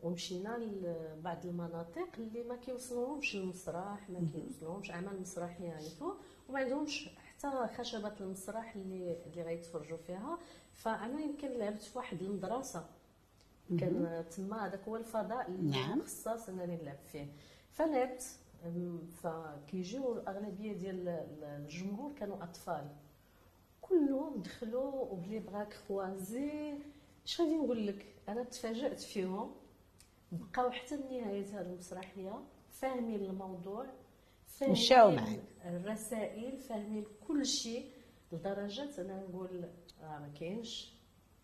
[0.03, 5.89] ومشينا لبعض المناطق اللي ما كيوصلوهمش المسرح ما كيوصلوهمش اعمال مسرحيه يعني
[6.49, 10.39] وما عندهمش حتى خشبة المسرح اللي اللي غيتفرجوا فيها.
[10.73, 12.87] فأنا يمكن لعبت في واحد المدرسة.
[13.81, 15.99] كان تما هذاك هو الفضاء اللي نعم.
[15.99, 17.27] مخصص أنني نلعب فيه.
[17.73, 18.23] فلعبت
[19.23, 21.09] فكيجيو الأغلبية ديال
[21.43, 22.89] الجمهور كانوا أطفال.
[23.89, 26.75] كلهم دخلوا وبلي بغاك خوازي
[27.27, 29.55] اش غادي نقول لك أنا تفاجأت فيهم.
[30.33, 33.87] بقاو حتى نهايه هذه المسرحيه فاهمين الموضوع
[34.47, 34.75] فاهمين
[35.65, 37.91] الرسائل فاهمين كل شيء.
[38.33, 39.65] لدرجة أنا نقول
[40.03, 40.95] آه ما كاينش.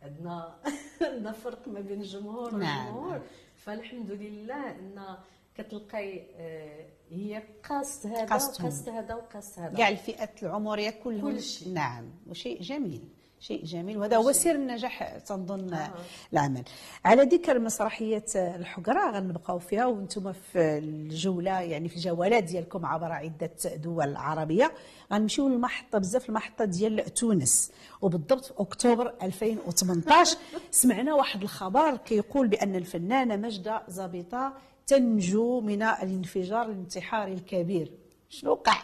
[0.03, 0.61] عندنا
[1.03, 2.87] عندنا فرق ما بين الجمهور نعم.
[2.97, 3.23] والجمهور
[3.57, 5.17] فالحمد لله إن
[5.63, 9.77] كتلقاي آه، هي قاست هذا وقاست هذا وقاست هذا.
[9.77, 11.21] كاع الفئات العمرية كلهم.
[11.21, 12.05] كل شيء نعم.
[12.31, 13.03] وشيء جميل.
[13.41, 13.99] شيء جميل.
[13.99, 15.91] وهذا هو سر النجاح تنظن آه.
[16.33, 16.63] العمل.
[17.05, 23.51] على ذكر مسرحية الحقره غنبقاو فيها وأنتم في الجولة يعني في الجولات ديالكم عبر عدة
[23.77, 24.73] دول عربية.
[25.13, 27.73] غنمشيو للمحطة بزاف المحطة ديال تونس.
[28.03, 30.37] وبالضبط في اكتوبر 2018
[30.71, 34.53] سمعنا واحد الخبر كيقول بأن الفنانة مجده زابطة
[34.91, 37.93] تنجو من الانفجار الانتحاري الكبير.
[38.29, 38.83] شنو وقع؟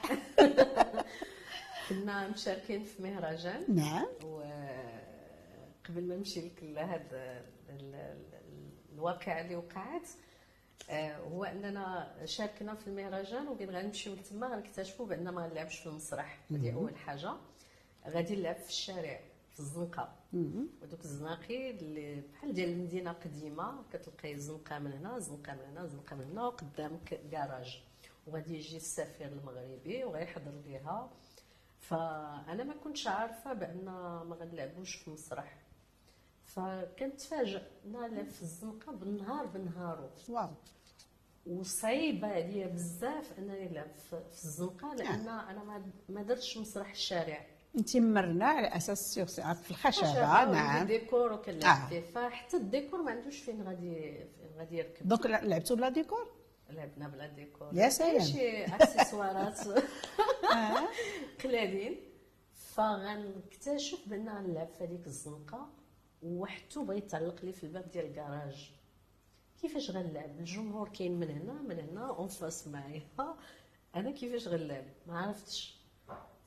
[1.89, 3.65] كنا مشاركين في مهرجان.
[3.69, 4.07] نعم.
[4.25, 7.43] وقبل ما نمشي لك لهذا
[8.93, 10.09] الواقعه اللي وقعت
[10.91, 16.39] آه، هو أننا شاركنا في المهرجان وكين غنمشيو لتما غنكتشفوا بأن ما غنلعبش في المسرح.
[16.51, 17.33] هذه أول حاجة.
[18.09, 19.21] غادي نلعب في الشارع.
[19.57, 20.13] في الزنقة.
[20.83, 26.17] ودوك الزناقي اللي بحال ديال المدينة قديمه كتلقاي زنقه من هنا زنقه من هنا زنقه
[26.17, 27.83] من هنا وقدامك كراج
[28.27, 31.11] وغادي يجي السفير المغربي وغيحضر ليها.
[31.79, 33.85] فأنا ما كنتش عارفة بأن
[34.29, 35.63] ما غنلعبوش في المسرح
[36.45, 40.09] فكنتفاجئ نلعب في الزنقة بالنهار بنهارو.
[40.29, 40.51] واو.
[41.47, 43.91] وصعيبة عليا بزاف أنني نلعب
[44.33, 45.29] في الزنقة لأن.
[45.29, 47.47] أنا ما درتش مسرح الشارع.
[47.77, 50.87] انت مرنا على أساس في الخشبة نعم.
[50.87, 51.89] ديكور وكنلعب آه.
[51.89, 55.09] فيه فحتى الديكور ما عندوش فين غادي فين غادي يركب.
[55.09, 56.31] donc لعبتوا بلا ديكور؟
[56.71, 57.69] لعبنا بلا ديكور.
[57.73, 58.21] يا سلام.
[58.21, 59.61] شي اكسسوارات.
[61.45, 61.97] قلالين
[62.53, 65.69] فغنكتشف بان غنلعب في هذيك الزنقة
[66.23, 68.71] وحتى بغى يتعلق لي في الباب ديال الكراج.
[69.63, 73.03] كيفاش غنلعب؟ الجمهور كاين من هنا من هنا أون فاس معايا.
[73.95, 75.77] أنا كيفاش غنلعب؟ ما عرفتش.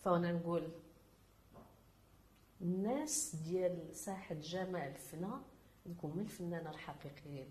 [0.03, 0.69] فانا نقول
[2.61, 5.41] الناس ديال ساحة جمال الفنا
[5.85, 7.47] هذوك هما الفنانين الحقيقيين.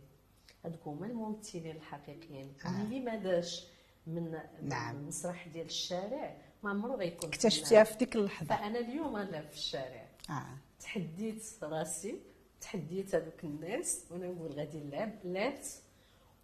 [0.64, 2.54] هذوك هما الممثلين الحقيقيين.
[2.66, 2.82] آه.
[2.82, 3.66] اللي ما داش
[4.06, 4.96] من نعم.
[4.96, 8.56] المسرح ديال الشارع ما عمرو غيكون اكتشفتيها في ديك اللحظة.
[8.56, 10.06] فأنا اليوم غنلعب في الشارع.
[10.30, 10.56] آه.
[10.80, 12.20] تحديت راسي
[12.60, 15.82] تحديت هذوك الناس وأنا نقول غادي نلعب لعبت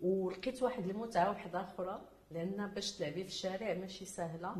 [0.00, 4.56] ولقيت واحد المتعة واحدة أخرى لأن باش تلعبي في الشارع ماشي سهلة.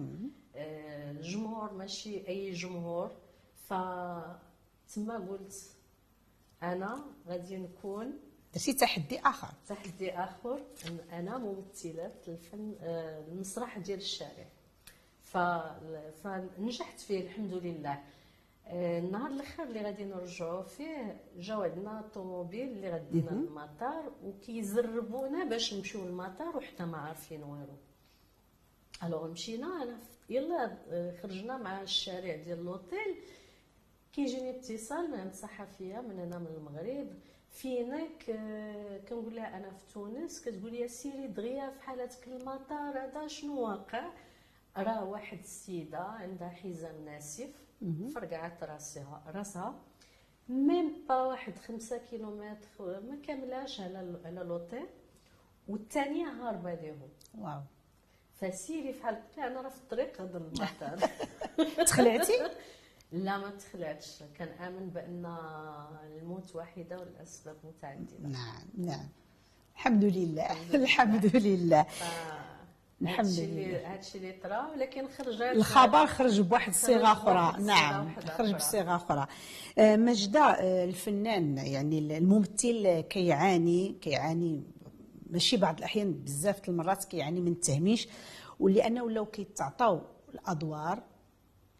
[0.56, 3.10] آه الجمهور ماشي أي جمهور.
[3.68, 3.72] ف
[4.94, 5.54] تما قلت
[6.62, 8.18] أنا غادي نكون
[8.54, 9.48] درتي تحدي آخر.
[9.68, 14.46] تحدي آخر إن أنا ممثلة الفن آه المسرح ديال الشارع.
[15.24, 15.38] ف...
[16.22, 18.02] فنجحت فيه الحمد لله.
[18.66, 25.74] آه، النهار الآخر اللي غادي نرجعوا فيه جاو عندنا الطوموبيل اللي غدينا للمطار وكيزربونا باش
[25.74, 27.76] نمشيو للمطار وحنا ما عارفين والو.
[29.02, 29.98] ألوغ مشينا أنا
[30.30, 33.16] يلا آه، خرجنا مع الشارع ديال لوطيل
[34.14, 37.08] كيجيني اتصال من عند صحفيه من هنا من المغرب.
[37.50, 43.26] فينك آه، كنقول لها أنا في تونس كتقول لي سيري دغيا في حالتك المطار هذا
[43.26, 44.10] شنو واقع؟
[44.76, 47.50] راه واحد السيدة عندها حزام ناسف
[48.14, 49.80] فرقعت راسها راسها.
[50.48, 54.86] même pas واحد خمسة كيلومتر ما كاملاش على على لوطيل
[55.68, 57.08] والثانيه هاربة ليهم.
[57.38, 57.60] واو.
[58.34, 60.98] فسيري فحال قلت أنا راه في الطريق هذا المطار
[61.86, 62.32] تخلعتي؟
[63.14, 64.22] لا ما تخلعتش.
[64.38, 65.36] كان آمن بأن
[66.18, 68.28] الموت واحدة والأسباب متعددة.
[68.28, 69.08] نعم نعم.
[69.74, 71.86] الحمد لله الحمد لله.
[73.02, 73.92] الحمد لله.
[73.92, 77.62] هادشي اللي طرا ولكن خرج الخبر خرج بواحد الصيغه أخرى.
[77.62, 79.26] نعم خرج بصيغة أخرى.
[79.78, 84.62] آه، مجدة آه، الفنان يعني الممثل كيعاني كيعاني
[85.30, 88.08] ماشي بعض الأحيان بزاف المرات كيعاني من التهميش
[88.60, 90.00] ولأنه ولاو كيتعطاو
[90.34, 91.02] الأدوار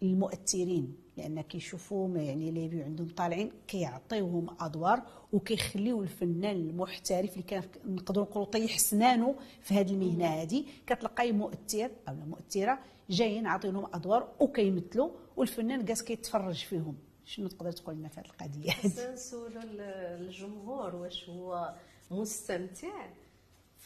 [0.02, 5.02] للمؤثرين لأن كيشوفوا يعني اللي عندهم طالعين كيعطيوهم أدوار
[5.32, 11.90] وكيخليو الفنان المحترف اللي كان نقدروا نقولوا طيح سنانه في هذه المهنة هذه كتلقاي مؤثر
[12.08, 12.78] أو مؤثرة
[13.10, 16.96] جايين عاطينهم أدوار وكيمثلوا والفنان جالس كيتفرج فيهم.
[17.24, 21.74] شنو تقدر تقول لنا في هذه القضية؟ هذه نسولوا الجمهور واش هو
[22.10, 23.06] مستمتع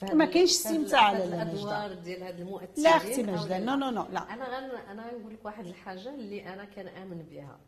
[0.02, 4.34] ما كاينش استمتاع على الأدوار ديال هاد المؤثرين لا أختي مجدة non non non لا.
[4.34, 7.58] أنا غن أنا نقول لك واحد الحاجة اللي أنا كنامن بها.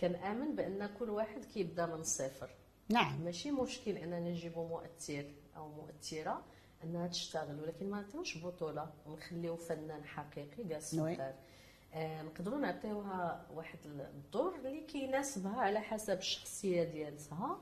[0.00, 2.50] كنامن بأن كل واحد كيبدأ من الصفر
[2.88, 3.20] نعم.
[3.24, 5.24] ماشي مشكل اننا نجيبوا مؤثر
[5.56, 6.42] أو مؤثرة
[6.84, 8.90] أنها تشتغل ولكن ما نعطيوش بطولة.
[9.06, 10.94] ونخليو فنان حقيقي جالس
[11.94, 17.58] آه نقدروا نعطيوها واحد الدور اللي كيناسبها على حسب الشخصية ديالتها.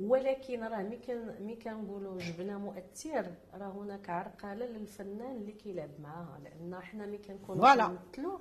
[0.00, 3.26] ولكن راه مي كان مي كنقولوا جبنا مؤثر.
[3.54, 6.40] راه هناك عرقلة للفنان اللي كيلعب معاها.
[6.44, 8.38] لأن حنا مي كنكونوا كنمثلوا.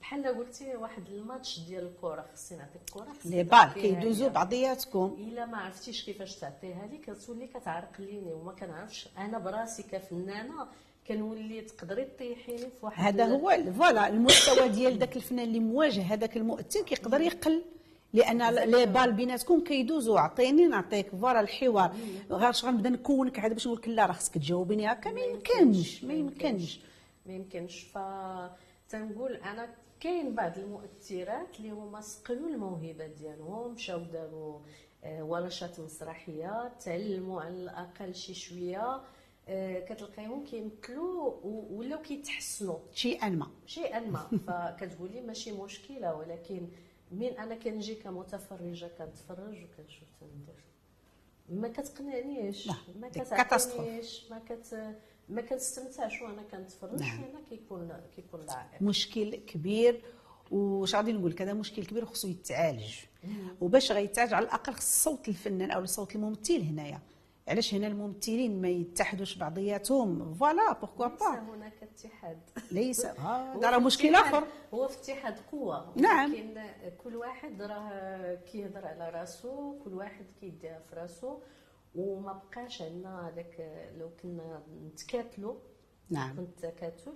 [0.00, 5.16] بحال قلتي واحد الماتش ديال الكرة خصني نعطيك الكره les balles كيدوزو بعضياتكم.
[5.18, 9.08] إلا ما عرفتيش كيفاش تعطيها لي كتولي كتعرقليني وما كنعرفش.
[9.18, 10.66] أنا براسي كفنانة
[11.06, 16.36] كنولي تقدري طيحيني في واحد هذا هو voilà المستوى ديال داك الفنان اللي مواجه هذاك
[16.36, 17.62] المؤثر كيقدر يقل.
[18.16, 21.94] لأن لي بال بيناتكم كيدوزوا عطيني نعطيك فوالا الحوار.
[22.30, 25.10] غير غنبدا نكونك عاد باش نقول لك لا راه خصك تجاوبيني هكا.
[25.12, 26.80] ما يمكنش ما يمكنش.
[27.26, 27.80] ما يمكنش.
[27.82, 27.98] ف
[28.88, 29.68] تنقول أنا
[30.00, 34.58] كاين بعض المؤثرات اللي هما صقلوا الموهبة ديالهم مشاو داروا
[35.04, 39.00] آه، ورشات مسرحية تعلموا على الأقل شي شوية
[39.48, 41.32] آه، كتلقايهم كيمثلوا
[41.70, 42.78] ولاو كيتحسنوا.
[42.94, 46.68] شيئا ما شيئا ما فكتقولي ماشي مشكلة ولكن
[47.10, 50.64] من أنا كنجي كمتفرجة كنتفرج وكنشوف تندير
[51.48, 54.94] ما كتقنعنيش لا، ما كتعطينيش ما كت
[55.28, 57.18] ما كنستمتعش وأنا كنتفرج نعم.
[57.18, 58.82] هنا كيكون كيكون العائق.
[58.82, 60.02] مشكل كبير
[60.50, 62.94] وش غادي نقول لك؟ هذا مشكل كبير وخصو يتعالج.
[63.60, 67.00] وباش غيتعالج على الأقل خص صوت الفنان أو صوت الممثل هنايا.
[67.48, 72.40] علاش هنا الممثلين ما يتحدوش بعضياتهم؟ voilà pourquoi n'est-ce pas هناك اتحاد.
[72.72, 73.06] ليس.
[73.06, 74.46] هذا راه في مشكل آخر.
[74.74, 75.92] هو في اتحاد قوة.
[75.96, 76.30] نعم.
[76.30, 76.62] ولكن
[77.04, 81.38] كل واحد راه كيهضر على راسو كل واحد كيديها في راسو
[81.94, 85.54] وما بقاش عندنا هذاك لو كنا نتكاتلوا
[86.10, 86.36] نعم.
[86.36, 87.12] كنت تكاتل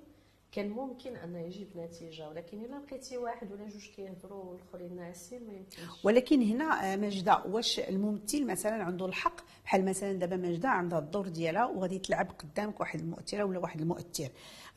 [0.53, 5.53] كان ممكن أن يجيب نتيجة ولكن إلا لقيتي واحد ولا جوج كيهضروا والآخرين ناعسين ما
[5.53, 6.05] يمكنش.
[6.05, 11.29] ولكن هنا آه، ماجدة واش الممثل مثلا عنده الحق؟ بحال مثلا دابا ماجدة عندها الدور
[11.29, 14.29] ديالها وغادي تلعب قدامك واحد المؤثرة ولا واحد المؤثر.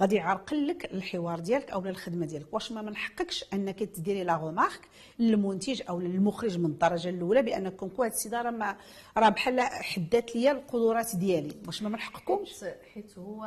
[0.01, 2.53] غادي يعرقل لك الحوار ديالك أو الخدمة ديالك.
[2.53, 4.81] واش ما من حقكش أنك تديري la remarque
[5.19, 8.77] للمنتج أو للمخرج من الدرجة الأولى بان comme quoi هاد السيده راه ما-
[9.17, 11.55] راه بحال حدات ليا القدرات ديالي.
[11.65, 13.45] واش ما من حقكمش؟ حيت هو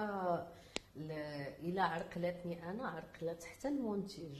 [0.98, 4.38] إلا عرقلاتني أنا عرقلات حتى المنتج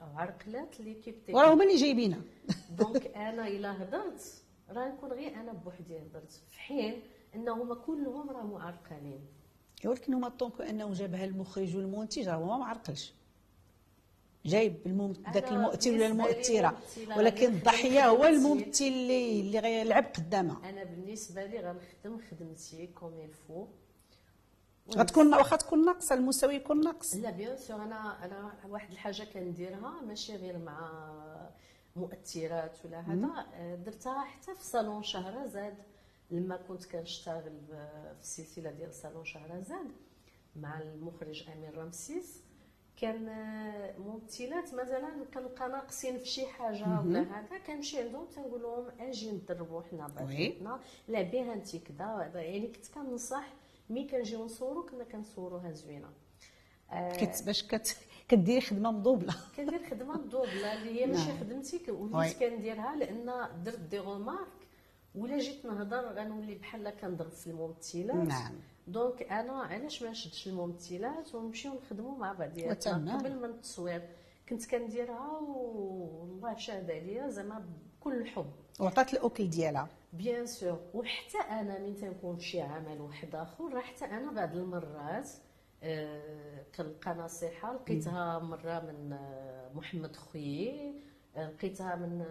[0.00, 2.20] أو عرقلات l'équipe وراه هما اللي جايبينها.
[2.78, 6.32] donc أنا إلا هضرت راه نكون غير أنا بوحدي هضرت.
[6.50, 7.02] في حين
[7.34, 9.20] انهم كلهم راه معرقلين.
[9.84, 13.14] ولكن هما tant que أنه جابها المخرج والمنتج راه هو ما معرقلش.
[14.44, 15.12] جايب المم...
[15.34, 16.78] ذاك المؤثر ولا المؤثره
[17.16, 18.26] ولكن الضحية هو.
[18.26, 20.70] الممثل اللي اللي غيلعب قدامها.
[20.70, 23.66] أنا بالنسبة لي غنخدم خدمتي comme il faut
[24.94, 27.14] غتكون واخا تكون ناقصة المستوى يكون ناقص.
[27.14, 30.90] لا bien sûr أنا أنا واحد الحاجة كنديرها ماشي غير مع
[31.96, 33.46] مؤثرات ولا هذا.
[33.54, 35.74] آه، درتها حتى في صالون شهرزاد.
[36.30, 37.60] لما كنت كنشتغل
[38.16, 39.90] في السلسله ديال صالون شهرزاد
[40.56, 42.42] مع المخرج أمين رمسيس
[42.96, 48.86] كان آه، ممثلات مثلا كنلقى ناقصين في شي حاجة ولا هذا كنمشي عندهم تنقول لهم
[49.00, 53.52] أجي ندربوا حنا بعضنا لا بها انت كذا يعني كنت كنصح
[53.90, 56.08] مي كنجيو نصوروا كنا كنصوروها زوينة
[56.90, 57.96] آه، كت باش كت
[58.28, 61.38] كديري خدمة مضوبلة كندير خدمة دوبله اللي هي ماشي نعم.
[61.40, 61.90] خدمتي.
[61.90, 64.48] وليت كنديرها لأن درت دي غومارك
[65.14, 68.52] ولا جيت نهضر غنولي بحال كنضرب في الممثلات نعم.
[68.86, 73.18] donc أنا علاش ما نشدش الممثلات ونمشيو نخدموا مع بعضياتنا.
[73.18, 74.02] قبل من التصوير
[74.48, 77.66] كنت كنديرها والله شاهد عليا زعما
[78.00, 79.88] بكل حب وعطات الاكل ديالها
[80.18, 84.56] bien sûr وحتى أنا من تنكون في شي عمل واحد آخر راه حتى أنا بعض
[84.56, 85.28] المرات
[85.82, 90.94] آه كنلقى نصيحة لقيتها مرة من آه محمد خويي
[91.36, 92.24] آه لقيتها من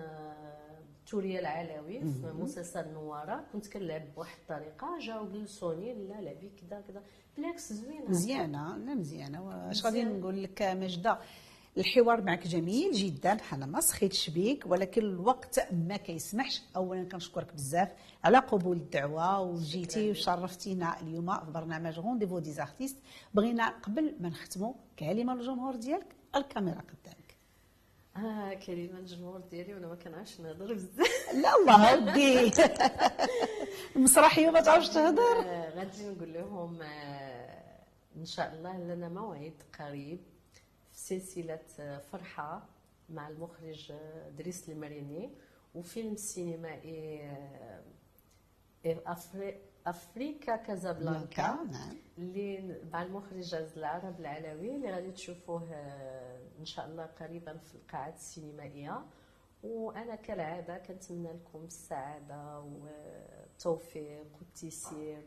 [1.08, 3.43] توريا العلوي في مسلسل نوارة.
[3.54, 7.02] كنت كنلعب بواحد الطريقة جاو جلسوني لا لعبي كذا كذا
[7.38, 8.10] بالعكس زوينة.
[8.10, 9.45] مزيانة لا مزيانة.
[9.67, 10.04] واش غادي.
[10.04, 11.19] نقول لك ماجدة؟
[11.77, 16.61] الحوار معك جميل جدا حنا ما سخيتش بيك ولكن الوقت ما كيسمحش.
[16.75, 17.89] اولا كنشكرك بزاف
[18.23, 22.97] على قبول الدعوة وجيتي وشرفتينا اليوم في برنامج rendez-vous des artistes
[23.33, 27.35] بغينا قبل ما نختموا كلمة للجمهور ديالك الكاميرا قدامك.
[28.17, 31.33] آه كلمة الجمهور ديالي وأنا ما كنعرفش نهضر بزاف.
[31.43, 32.51] لا الله ودي
[33.95, 37.79] المسرحيه ما تعرفش تهضر؟ آه، غادي نقول لهم آه،
[38.17, 40.19] إن شاء الله لنا موعد قريب.
[41.05, 42.69] في سلسلة آه، فرحة
[43.09, 45.29] مع المخرج آه، دريس المريني
[45.75, 47.83] وفيلم سينمائي آه،
[49.87, 51.97] أفريكا كازابلانكا نعم.
[52.17, 55.73] اللي مع المخرج العرب العلوي اللي غادي تشوفوه
[56.59, 59.05] إن شاء الله قريبا في القاعات السينمائية.
[59.63, 65.23] وأنا كالعادة كنتمنى لكم السعادة والتوفيق والتيسير.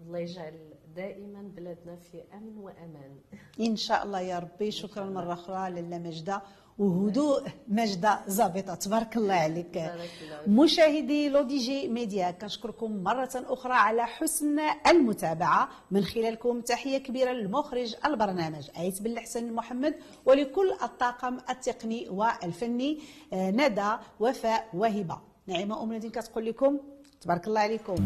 [0.00, 0.54] والله يجعل
[0.96, 3.16] دائما بلادنا في أمن وأمان.
[3.60, 4.70] إن شاء الله يا ربي.
[4.70, 6.42] شكرا مرة أخرى لاله مجده
[6.78, 8.74] وهدوء مجدة زبيطة.
[8.74, 9.76] تبارك الله عليك.
[9.76, 10.64] الله.
[10.64, 15.68] مشاهدي لو دي جي ميديا كنشكركم مرة أخرى على حسن المتابعة.
[15.90, 19.94] من خلالكم تحية كبيرة للمخرج البرنامج آيت بن حسن محمد
[20.26, 23.00] ولكل الطاقم التقني والفني
[23.32, 25.18] آه، ندى وفاء وهبة.
[25.46, 26.78] نعيمة أم كتقول لكم
[27.20, 27.96] تبارك الله عليكم.